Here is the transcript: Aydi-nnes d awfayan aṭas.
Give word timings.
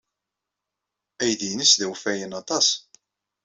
Aydi-nnes 1.21 1.73
d 1.79 1.81
awfayan 1.85 2.33
aṭas. 2.41 2.67